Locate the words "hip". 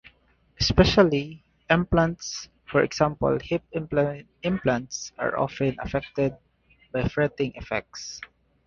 3.39-3.61